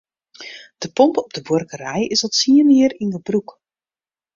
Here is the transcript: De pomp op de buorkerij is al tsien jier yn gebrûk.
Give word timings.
De 0.77 0.91
pomp 0.91 1.17
op 1.17 1.33
de 1.33 1.41
buorkerij 1.41 2.05
is 2.13 2.23
al 2.23 2.29
tsien 2.35 2.65
jier 2.75 2.93
yn 3.03 3.15
gebrûk. 3.15 3.49